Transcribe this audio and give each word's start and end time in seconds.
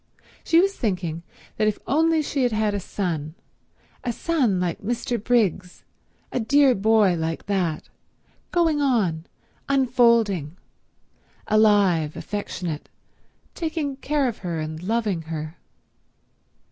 She 0.43 0.59
was 0.59 0.75
thinking 0.75 1.21
that 1.57 1.67
if 1.67 1.77
only 1.85 2.23
she 2.23 2.41
had 2.41 2.51
had 2.51 2.73
a 2.73 2.79
son—a 2.79 4.11
son 4.11 4.59
like 4.59 4.81
Mr. 4.81 5.23
Briggs, 5.23 5.83
a 6.31 6.39
dear 6.39 6.73
boy 6.73 7.13
like 7.15 7.45
that, 7.45 7.87
going 8.51 8.81
on, 8.81 9.27
unfolding, 9.69 10.57
alive, 11.45 12.15
affectionate, 12.17 12.89
taking 13.53 13.95
care 13.97 14.27
of 14.27 14.39
her 14.39 14.59
and 14.59 14.81
loving 14.81 15.21
her. 15.21 15.57